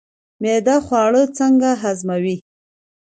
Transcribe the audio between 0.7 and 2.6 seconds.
خواړه څنګه هضموي